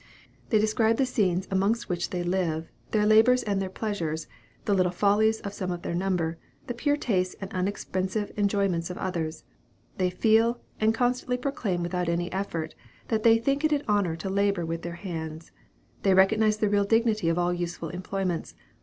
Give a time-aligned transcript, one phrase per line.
[0.49, 4.25] They describe the scenes amongst which they live, their labors and their pleasures,
[4.65, 8.97] the little follies of some of their number, the pure tastes and unexpensive enjoyments of
[8.97, 9.43] others.
[9.99, 12.73] They feel, and constantly proclaim without any effort,
[13.09, 15.51] that they think it an honor to labor with their hands.
[16.01, 18.55] They recognize the real dignity of all useful employments.